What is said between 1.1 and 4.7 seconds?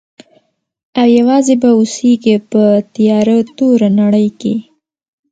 یوازي به اوسیږي په تیاره توره نړۍ کي.